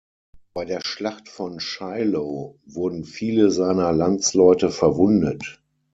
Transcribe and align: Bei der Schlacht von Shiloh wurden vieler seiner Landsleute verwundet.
Bei 0.55 0.65
der 0.65 0.81
Schlacht 0.83 1.29
von 1.29 1.59
Shiloh 1.59 2.57
wurden 2.65 3.03
vieler 3.05 3.51
seiner 3.51 3.91
Landsleute 3.91 4.71
verwundet. 4.71 5.61